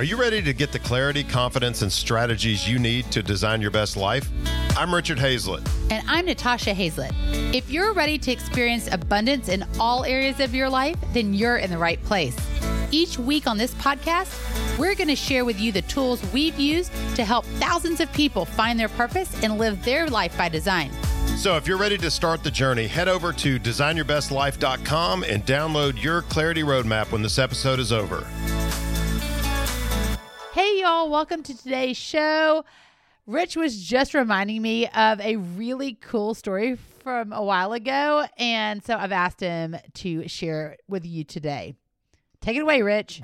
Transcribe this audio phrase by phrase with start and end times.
[0.00, 3.70] Are you ready to get the clarity, confidence, and strategies you need to design your
[3.70, 4.30] best life?
[4.74, 5.62] I'm Richard Hazlett.
[5.90, 7.12] And I'm Natasha Hazlett.
[7.54, 11.68] If you're ready to experience abundance in all areas of your life, then you're in
[11.68, 12.34] the right place.
[12.90, 16.92] Each week on this podcast, we're going to share with you the tools we've used
[17.14, 20.90] to help thousands of people find their purpose and live their life by design.
[21.36, 26.22] So, if you're ready to start the journey, head over to designyourbestlife.com and download your
[26.22, 28.26] clarity roadmap when this episode is over.
[30.60, 32.66] Hey, y'all, welcome to today's show.
[33.26, 38.26] Rich was just reminding me of a really cool story from a while ago.
[38.36, 41.76] And so I've asked him to share with you today.
[42.42, 43.22] Take it away, Rich.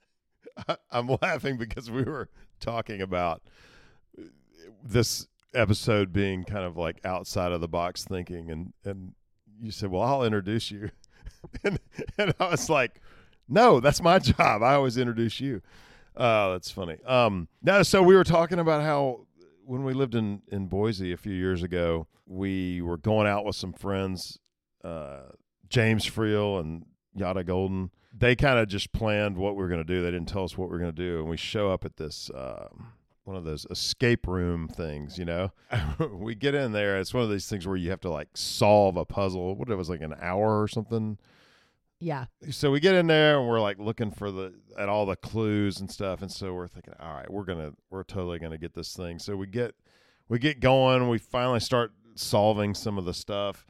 [0.90, 3.42] I'm laughing because we were talking about
[4.82, 9.12] this episode being kind of like outside of the box thinking and and
[9.60, 10.88] you said, "Well, I'll introduce you."
[11.64, 11.78] and,
[12.16, 13.02] and I was like,
[13.46, 14.62] "No, that's my job.
[14.62, 15.60] I always introduce you."
[16.16, 16.96] Oh, that's funny.
[17.04, 19.26] Um, now, so we were talking about how
[19.64, 23.56] when we lived in in Boise a few years ago, we were going out with
[23.56, 24.38] some friends,
[24.84, 25.24] uh,
[25.68, 27.90] James Friel and Yada Golden.
[28.16, 30.02] They kind of just planned what we were going to do.
[30.02, 31.96] They didn't tell us what we were going to do, and we show up at
[31.96, 32.30] this.
[32.30, 32.68] Uh,
[33.24, 35.50] one of those escape room things, you know.
[36.12, 36.98] we get in there.
[36.98, 39.56] It's one of these things where you have to like solve a puzzle.
[39.56, 41.18] What it was like an hour or something
[42.00, 42.26] yeah.
[42.50, 45.80] So we get in there and we're like looking for the at all the clues
[45.80, 48.94] and stuff, and so we're thinking, all right, we're gonna we're totally gonna get this
[48.94, 49.18] thing.
[49.18, 49.74] So we get
[50.28, 51.08] we get going.
[51.08, 53.66] We finally start solving some of the stuff,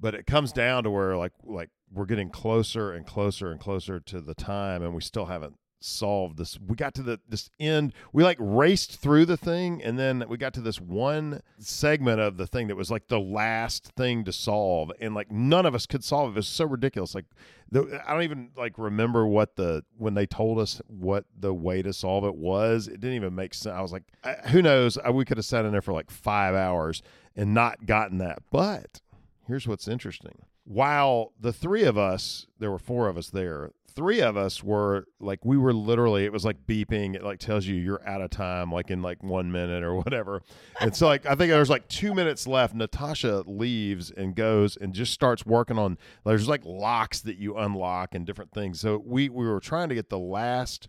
[0.00, 4.00] but it comes down to where like like we're getting closer and closer and closer
[4.00, 6.58] to the time, and we still haven't solved this.
[6.58, 7.92] We got to the this end.
[8.12, 12.36] We like raced through the thing, and then we got to this one segment of
[12.36, 15.86] the thing that was like the last thing to solve, and like none of us
[15.86, 16.32] could solve it.
[16.32, 17.14] It was so ridiculous.
[17.14, 17.26] Like
[17.70, 21.82] the, I don't even like remember what the when they told us what the way
[21.82, 22.88] to solve it was.
[22.88, 23.74] It didn't even make sense.
[23.74, 24.98] I was like, I, who knows?
[24.98, 27.02] I, we could have sat in there for like five hours
[27.36, 28.38] and not gotten that.
[28.50, 29.00] But
[29.46, 30.42] here's what's interesting.
[30.64, 35.06] While the three of us, there were four of us there, three of us were
[35.20, 38.30] like we were literally it was like beeping it like tells you you're out of
[38.30, 40.42] time like in like one minute or whatever.
[40.80, 42.74] And so like i think there's like two minutes left.
[42.74, 48.14] Natasha leaves and goes and just starts working on there's like locks that you unlock
[48.14, 48.80] and different things.
[48.80, 50.88] So we we were trying to get the last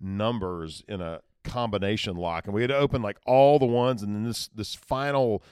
[0.00, 4.14] numbers in a combination lock and we had to open like all the ones and
[4.14, 5.42] then this this final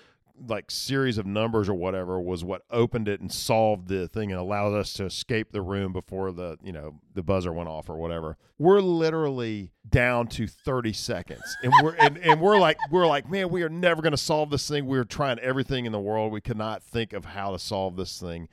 [0.48, 4.40] like series of numbers or whatever was what opened it and solved the thing and
[4.40, 7.96] allowed us to escape the room before the you know the buzzer went off or
[7.96, 8.36] whatever.
[8.58, 11.56] We're literally down to 30 seconds.
[11.62, 14.50] And we're and, and we're like we're like man we are never going to solve
[14.50, 14.86] this thing.
[14.86, 16.32] We are trying everything in the world.
[16.32, 18.48] We could not think of how to solve this thing.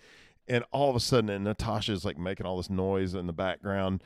[0.48, 4.04] And all of a sudden and natasha's like making all this noise in the background.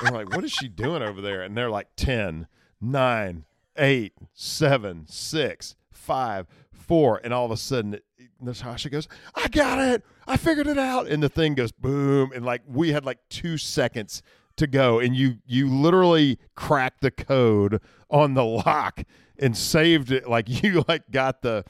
[0.00, 1.42] And we're like what is she doing over there?
[1.42, 2.46] And they're like 10
[2.80, 3.44] 9
[3.76, 6.46] 8 7 6 5
[6.78, 7.98] four, and all of a sudden
[8.40, 10.04] Natasha goes, "I got it!
[10.26, 13.58] I figured it out!" And the thing goes boom, and like we had like two
[13.58, 14.22] seconds
[14.56, 17.80] to go, and you you literally cracked the code
[18.10, 19.02] on the lock
[19.38, 20.28] and saved it.
[20.28, 21.64] Like you like got the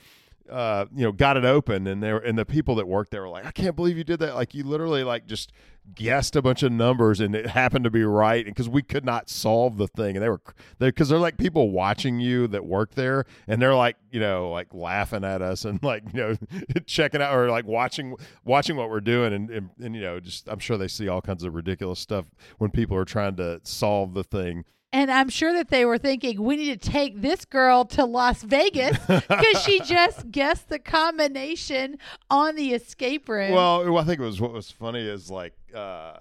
[0.50, 3.28] uh, you know, got it open, and there and the people that worked there were
[3.28, 5.52] like, "I can't believe you did that!" Like you literally like just
[5.94, 9.28] guessed a bunch of numbers, and it happened to be right, because we could not
[9.28, 10.40] solve the thing, and they were
[10.78, 14.50] they because they're like people watching you that work there, and they're like you know
[14.50, 16.36] like laughing at us and like you know
[16.86, 20.48] checking out or like watching watching what we're doing, and, and and you know just
[20.48, 22.26] I'm sure they see all kinds of ridiculous stuff
[22.58, 26.42] when people are trying to solve the thing and I'm sure that they were thinking,
[26.42, 31.98] we need to take this girl to Las Vegas because she just guessed the combination
[32.30, 33.52] on the escape room.
[33.52, 36.18] Well, I think it was what was funny is like uh,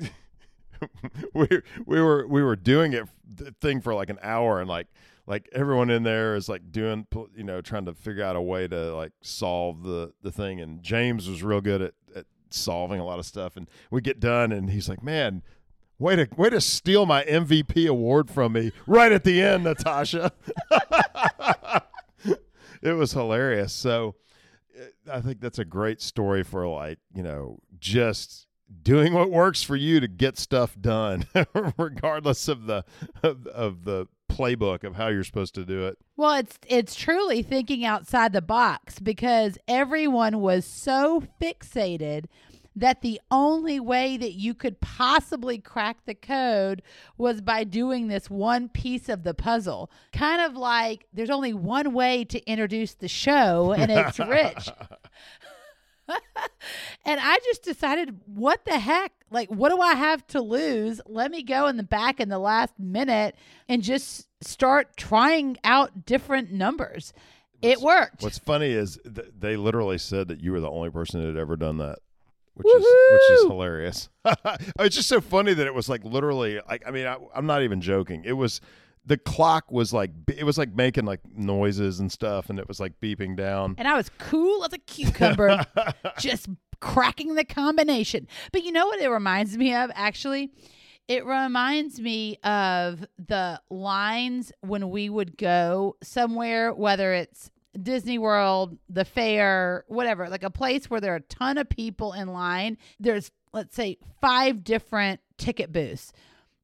[1.34, 1.48] we
[1.86, 3.04] we were we were doing it
[3.60, 4.86] thing for like an hour and like
[5.26, 8.66] like everyone in there is like doing you know trying to figure out a way
[8.66, 13.04] to like solve the the thing and James was real good at, at solving a
[13.04, 15.42] lot of stuff and we get done and he's like man
[15.98, 20.30] Way to way to steal my MVP award from me right at the end, Natasha.
[22.82, 23.72] it was hilarious.
[23.72, 24.14] So
[24.78, 28.46] eh, I think that's a great story for like, you know, just
[28.82, 31.26] doing what works for you to get stuff done
[31.76, 32.84] regardless of the
[33.22, 35.98] of, of the playbook of how you're supposed to do it.
[36.16, 42.26] Well, it's it's truly thinking outside the box because everyone was so fixated
[42.76, 46.82] that the only way that you could possibly crack the code
[47.16, 49.90] was by doing this one piece of the puzzle.
[50.12, 54.70] Kind of like there's only one way to introduce the show, and it's Rich.
[57.04, 59.12] and I just decided, what the heck?
[59.30, 61.00] Like, what do I have to lose?
[61.06, 63.34] Let me go in the back in the last minute
[63.68, 67.12] and just start trying out different numbers.
[67.60, 68.22] It worked.
[68.22, 71.36] What's funny is th- they literally said that you were the only person that had
[71.36, 71.98] ever done that,
[72.58, 73.48] which is which is Woohoo!
[73.48, 74.08] hilarious.
[74.80, 77.62] it's just so funny that it was like literally like I mean I, I'm not
[77.62, 78.22] even joking.
[78.24, 78.60] It was
[79.06, 82.78] the clock was like it was like making like noises and stuff, and it was
[82.78, 83.74] like beeping down.
[83.78, 85.64] and I was cool as a cucumber,
[86.18, 86.48] just
[86.80, 88.28] cracking the combination.
[88.52, 90.50] But you know what it reminds me of, actually?
[91.08, 97.50] It reminds me of the lines when we would go somewhere, whether it's
[97.82, 102.12] Disney World, the fair, whatever, like a place where there are a ton of people
[102.12, 102.78] in line.
[103.00, 106.12] There's, let's say, five different ticket booths.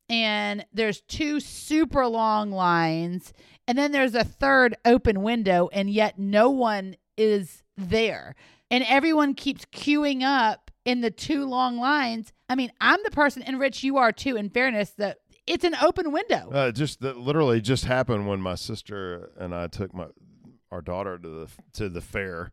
[0.09, 3.33] And there's two super long lines.
[3.67, 8.35] And then there's a third open window and yet no one is there.
[8.71, 12.33] And everyone keeps queuing up in the two long lines.
[12.49, 15.75] I mean i'm the person and rich you are too in fairness that it's an
[15.83, 16.51] open window.
[16.51, 20.07] Uh, just that literally just happened when my sister and I took my
[20.75, 22.51] our daughter to the to the fair.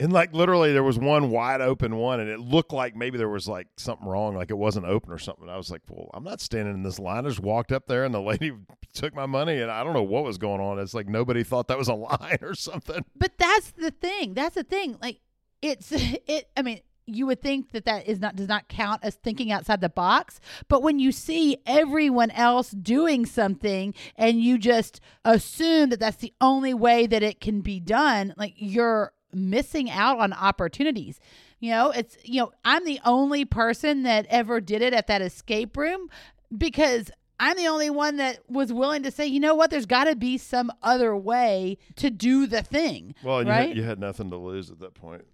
[0.00, 3.28] And like literally there was one wide open one and it looked like maybe there
[3.28, 5.48] was like something wrong, like it wasn't open or something.
[5.48, 7.24] I was like, Well, I'm not standing in this line.
[7.24, 8.52] I just walked up there and the lady
[8.92, 10.78] took my money and I don't know what was going on.
[10.78, 13.04] It's like nobody thought that was a line or something.
[13.14, 15.20] but that's the thing that's the thing like
[15.62, 19.14] it's it i mean you would think that that is not does not count as
[19.16, 25.00] thinking outside the box but when you see everyone else doing something and you just
[25.24, 30.18] assume that that's the only way that it can be done like you're missing out
[30.18, 31.18] on opportunities
[31.58, 35.20] you know it's you know i'm the only person that ever did it at that
[35.20, 36.08] escape room
[36.56, 37.10] because
[37.40, 40.14] I'm the only one that was willing to say, you know what, there's got to
[40.14, 43.14] be some other way to do the thing.
[43.22, 43.62] Well, and right?
[43.62, 45.24] you, had, you had nothing to lose at that point.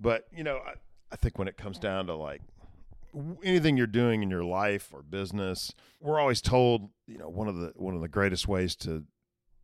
[0.00, 0.74] But, you know, I,
[1.10, 2.42] I think when it comes down to like
[3.42, 7.56] anything you're doing in your life or business, we're always told, you know, one of
[7.56, 9.04] the one of the greatest ways to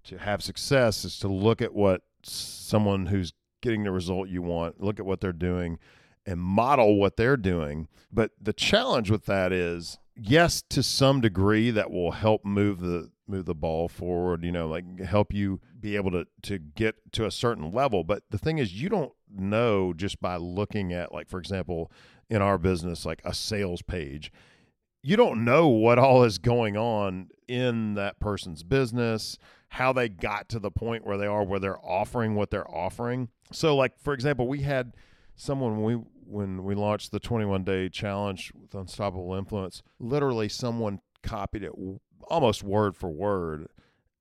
[0.05, 3.33] to have success is to look at what someone who's
[3.63, 5.79] getting the result you want, look at what they're doing
[6.27, 7.89] and model what they're doing.
[8.13, 13.11] But the challenge with that is yes, to some degree that will help move the
[13.27, 17.27] move the ball forward, you know, like help you be able to to get to
[17.27, 18.05] a certain level.
[18.05, 21.91] But the thing is you don't know just by looking at like for example,
[22.29, 24.33] in our business like a sales page.
[25.03, 29.37] You don't know what all is going on in that person's business,
[29.69, 33.29] how they got to the point where they are where they're offering what they're offering.
[33.53, 34.95] So like for example, we had
[35.37, 35.95] someone we
[36.27, 41.73] when we launched the 21 day challenge with unstoppable influence literally someone copied it
[42.29, 43.67] almost word for word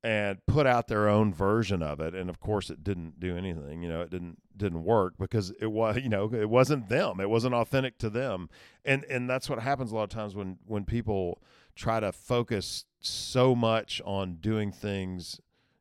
[0.04, 3.82] and put out their own version of it and of course it didn't do anything
[3.82, 7.30] you know it didn't didn't work because it was you know it wasn't them it
[7.30, 8.48] wasn't authentic to them.
[8.84, 11.42] And and that's what happens a lot of times when when people
[11.74, 15.40] try to focus so much on doing things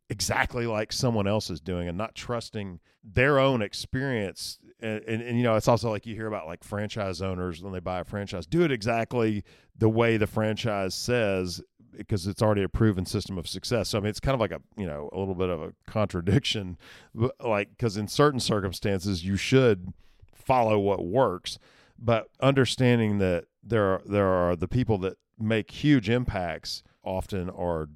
[0.09, 4.59] exactly like someone else is doing and not trusting their own experience.
[4.79, 7.71] And, and, and, you know it's also like you hear about like franchise owners when
[7.71, 9.45] they buy a franchise do it exactly
[9.77, 11.61] the way the franchise says
[11.97, 14.51] because it's already a proven system of success so i mean it's kind of like
[14.51, 16.77] a you know a little bit of a contradiction
[17.39, 19.93] like because in certain circumstances you should
[20.33, 21.57] follow what works
[21.97, 27.89] but understanding that there are there are the people that make huge impacts often are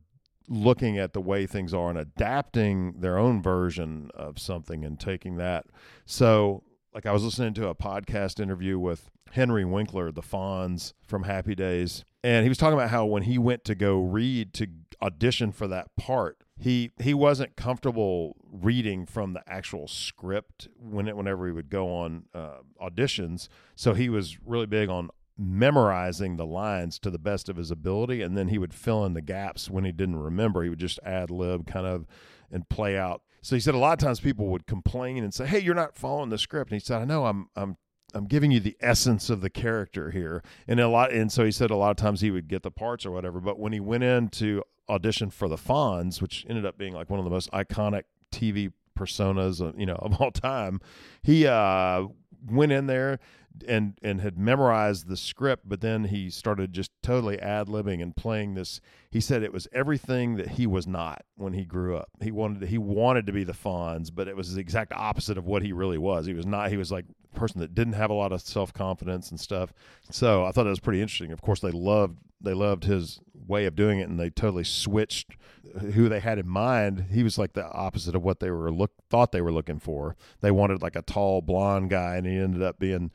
[0.47, 5.37] looking at the way things are and adapting their own version of something and taking
[5.37, 5.65] that.
[6.05, 6.63] So,
[6.97, 11.53] like I was listening to a podcast interview with Henry Winkler, the Fonz from Happy
[11.53, 14.65] Days, and he was talking about how when he went to go read to
[14.99, 21.15] audition for that part, he he wasn't comfortable reading from the actual script when it,
[21.15, 23.47] whenever he would go on uh, auditions.
[23.75, 28.23] So he was really big on memorizing the lines to the best of his ability
[28.23, 30.99] and then he would fill in the gaps when he didn't remember he would just
[31.05, 32.07] ad lib kind of
[32.51, 35.45] and play out so he said a lot of times people would complain and say
[35.45, 36.69] hey you're not following the script.
[36.69, 37.77] And he said i know i'm i'm
[38.13, 40.43] i'm giving you the essence of the character here.
[40.67, 42.71] And a lot and so he said a lot of times he would get the
[42.71, 46.65] parts or whatever but when he went in to audition for the Fonz which ended
[46.65, 50.31] up being like one of the most iconic tv personas uh, you know of all
[50.31, 50.81] time
[51.23, 52.05] he uh
[52.45, 53.19] went in there
[53.67, 58.15] and and had memorized the script, but then he started just totally ad libbing and
[58.15, 58.81] playing this.
[59.09, 62.09] He said it was everything that he was not when he grew up.
[62.21, 65.37] He wanted to, he wanted to be the Fonz, but it was the exact opposite
[65.37, 66.25] of what he really was.
[66.25, 66.69] He was not.
[66.69, 69.73] He was like a person that didn't have a lot of self confidence and stuff.
[70.11, 71.31] So I thought it was pretty interesting.
[71.31, 75.35] Of course, they loved they loved his way of doing it and they totally switched
[75.93, 78.91] who they had in mind he was like the opposite of what they were look
[79.09, 82.61] thought they were looking for they wanted like a tall blonde guy and he ended
[82.61, 83.11] up being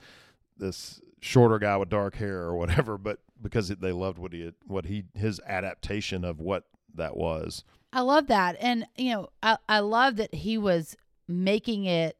[0.58, 4.86] this shorter guy with dark hair or whatever but because they loved what he what
[4.86, 8.56] he his adaptation of what that was I love that.
[8.58, 10.96] And, you know, I, I love that he was
[11.28, 12.16] making it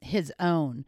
[0.00, 0.84] his own.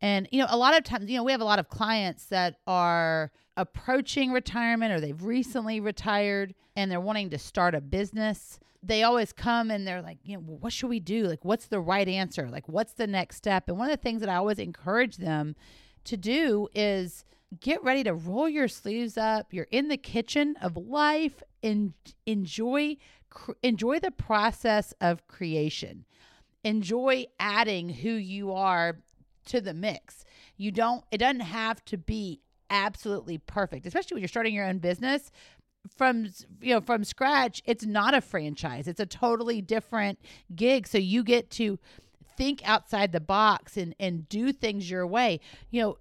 [0.00, 2.26] And, you know, a lot of times, you know, we have a lot of clients
[2.26, 8.60] that are approaching retirement or they've recently retired and they're wanting to start a business.
[8.82, 11.26] They always come and they're like, you know, what should we do?
[11.26, 12.48] Like, what's the right answer?
[12.48, 13.68] Like, what's the next step?
[13.68, 15.56] And one of the things that I always encourage them
[16.04, 17.24] to do is
[17.60, 19.52] get ready to roll your sleeves up.
[19.52, 21.94] You're in the kitchen of life and
[22.26, 22.98] enjoy
[23.30, 26.04] cr- enjoy the process of creation.
[26.64, 28.98] Enjoy adding who you are
[29.46, 30.24] to the mix.
[30.56, 34.78] You don't it doesn't have to be absolutely perfect, especially when you're starting your own
[34.78, 35.30] business.
[35.96, 36.26] From
[36.60, 38.88] you know from scratch it's not a franchise.
[38.88, 40.18] It's a totally different
[40.54, 40.86] gig.
[40.86, 41.78] So you get to
[42.36, 45.40] think outside the box and and do things your way.
[45.70, 45.98] You know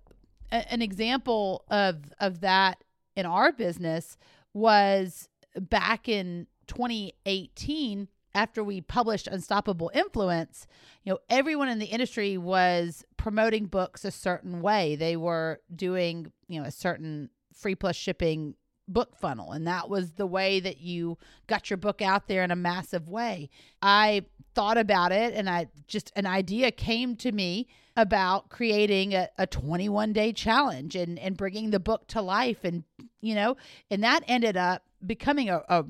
[0.52, 2.84] a, an example of of that
[3.16, 4.18] in our business
[4.54, 10.68] was back in 2018 after we published unstoppable influence
[11.04, 14.96] you know everyone in the industry was promoting books a certain way.
[14.96, 18.54] They were doing you know a certain free plus shipping
[18.88, 22.52] book funnel and that was the way that you got your book out there in
[22.52, 23.50] a massive way.
[23.82, 29.28] I thought about it and i just an idea came to me about creating a,
[29.40, 32.64] a 21 day challenge and and bringing the book to life.
[32.64, 32.84] And
[33.22, 33.58] you know
[33.90, 35.86] and that ended up becoming a, a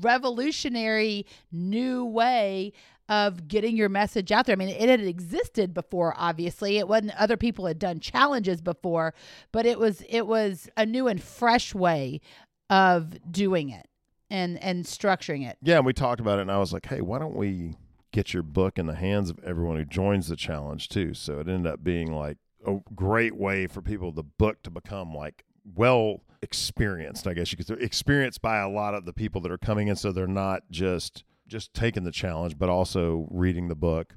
[0.00, 2.72] revolutionary new way
[3.08, 4.52] of getting your message out there.
[4.52, 6.78] I mean, it had existed before, obviously.
[6.78, 9.14] It wasn't other people had done challenges before,
[9.50, 12.20] but it was it was a new and fresh way
[12.68, 13.88] of doing it
[14.30, 15.56] and and structuring it.
[15.62, 17.76] Yeah, and we talked about it and I was like, "Hey, why don't we
[18.12, 21.48] get your book in the hands of everyone who joins the challenge too?" So it
[21.48, 25.44] ended up being like a great way for people the book to become like
[25.74, 29.52] well experienced, I guess you could say, experienced by a lot of the people that
[29.52, 29.96] are coming in.
[29.96, 34.14] So they're not just just taking the challenge, but also reading the book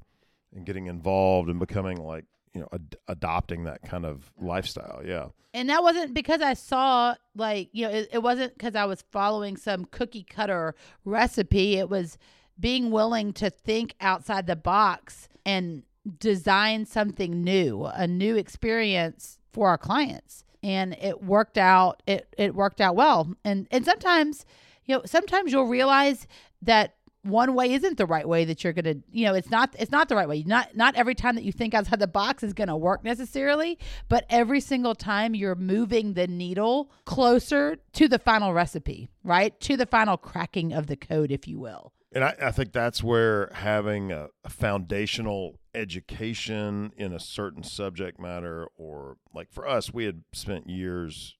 [0.54, 5.02] and getting involved and becoming like you know ad- adopting that kind of lifestyle.
[5.04, 5.28] Yeah.
[5.54, 9.02] And that wasn't because I saw like you know it, it wasn't because I was
[9.10, 11.76] following some cookie cutter recipe.
[11.76, 12.18] It was
[12.60, 15.82] being willing to think outside the box and
[16.18, 22.54] design something new, a new experience for our clients and it worked out it it
[22.54, 23.32] worked out well.
[23.44, 24.46] And and sometimes
[24.84, 26.26] you know sometimes you'll realize
[26.62, 29.90] that one way isn't the right way that you're gonna you know it's not it's
[29.90, 30.42] not the right way.
[30.44, 33.78] Not not every time that you think outside the box is gonna work necessarily
[34.08, 39.58] but every single time you're moving the needle closer to the final recipe right?
[39.60, 43.02] To the final cracking of the code if you will and I, I think that's
[43.02, 49.92] where having a, a, foundational education in a certain subject matter, or like for us,
[49.92, 51.36] we had spent years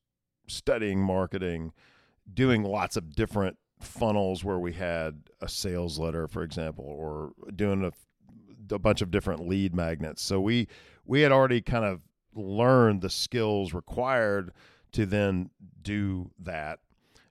[0.47, 1.73] studying marketing,
[2.33, 7.85] doing lots of different funnels where we had a sales letter, for example, or doing
[7.85, 10.23] a, a bunch of different lead magnets.
[10.23, 10.69] So we
[11.05, 12.01] we had already kind of
[12.35, 14.53] learned the skills required
[14.93, 15.51] to then
[15.83, 16.79] do that.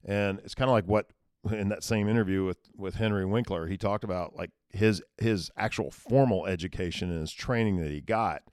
[0.04, 1.08] And it's kind of like what
[1.50, 5.92] in that same interview with with Henry Winkler, he talked about like his his actual
[5.92, 8.44] formal education and his training that he got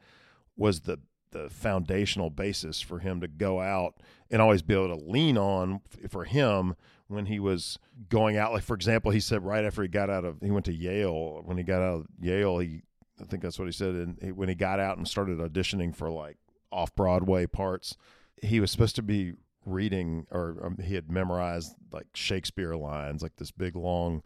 [0.57, 0.99] was the
[1.31, 3.95] the foundational basis for him to go out
[4.31, 6.75] and always be able to lean on for him
[7.09, 7.79] when he was
[8.09, 8.53] going out.
[8.53, 11.43] Like for example he said right after he got out of he went to Yale
[11.45, 12.83] when he got out of Yale he
[13.21, 15.95] I think that's what he said and he, when he got out and started auditioning
[15.95, 16.39] for like
[16.73, 17.97] off Broadway parts
[18.41, 19.35] he was supposed to be
[19.69, 24.23] reading or um, he had memorized like Shakespeare lines, like this big long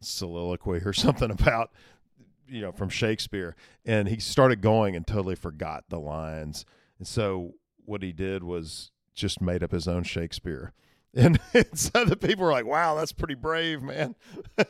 [0.00, 1.70] soliloquy or something about
[2.48, 6.64] you know from Shakespeare, and he started going and totally forgot the lines.
[6.98, 10.72] And so what he did was just made up his own Shakespeare.
[11.18, 14.16] And, and so the people were like, "Wow, that's pretty brave, man."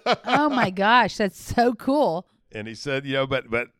[0.06, 2.28] oh my gosh, that's so cool.
[2.52, 3.70] And he said, "You know, but but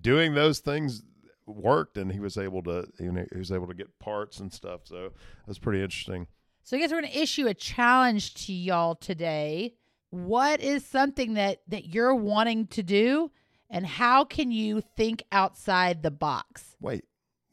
[0.00, 1.04] doing those things
[1.48, 4.52] worked and he was able to you know he was able to get parts and
[4.52, 4.82] stuff.
[4.84, 5.12] So
[5.46, 6.26] that's pretty interesting.
[6.62, 9.74] So i guess we're going to issue a challenge to y'all today.
[10.10, 13.30] What is something that that you're wanting to do?
[13.70, 16.76] And how can you think outside the box?
[16.80, 17.04] Wait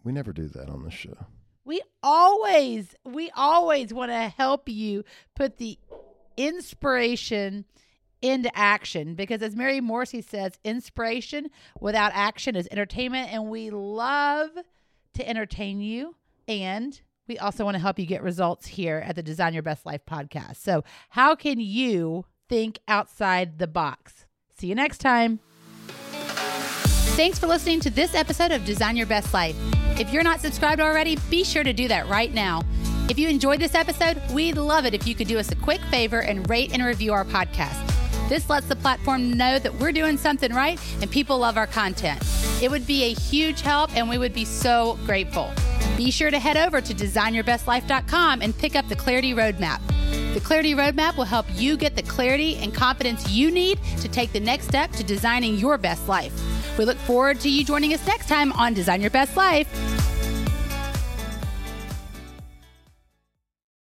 [0.06, 1.18] we never do that on the show.
[1.66, 5.04] We always we always want to help you
[5.36, 5.80] put the
[6.38, 7.66] inspiration
[8.26, 14.50] into action because as Mary Morrissey says, inspiration without action is entertainment and we love
[15.14, 16.16] to entertain you
[16.48, 19.86] and we also want to help you get results here at the Design Your Best
[19.86, 20.58] Life podcast.
[20.58, 24.26] So, how can you think outside the box?
[24.56, 25.40] See you next time.
[27.16, 29.56] Thanks for listening to this episode of Design Your Best Life.
[30.00, 32.62] If you're not subscribed already, be sure to do that right now.
[33.10, 35.82] If you enjoyed this episode, we'd love it if you could do us a quick
[35.92, 37.95] favor and rate and review our podcast.
[38.28, 42.22] This lets the platform know that we're doing something right and people love our content.
[42.62, 45.52] It would be a huge help and we would be so grateful.
[45.96, 49.80] Be sure to head over to designyourbestlife.com and pick up the Clarity Roadmap.
[50.34, 54.34] The Clarity Roadmap will help you get the clarity and confidence you need to take
[54.34, 56.34] the next step to designing your best life.
[56.78, 59.95] We look forward to you joining us next time on Design Your Best Life.